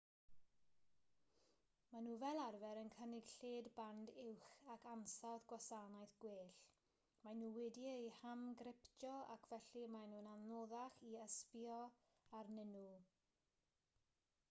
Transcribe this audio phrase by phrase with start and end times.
[1.89, 6.49] maen nhw fel arfer yn cynnig lled band uwch ac ansawdd gwasanaeth gwell
[7.27, 11.77] maen nhw wedi'u hamgryptio ac felly maen nhw'n anoddach i ysbïo
[12.41, 12.87] arnyn nhw